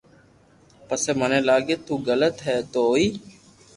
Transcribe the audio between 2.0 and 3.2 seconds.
غلط ھي تو ھوئي